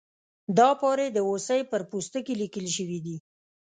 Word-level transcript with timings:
دا 0.57 0.69
پارې 0.81 1.07
د 1.11 1.17
هوسۍ 1.27 1.61
پر 1.71 1.81
پوستکي 1.89 2.33
لیکل 2.41 2.65
شوي 2.77 2.99
دي. 3.05 3.17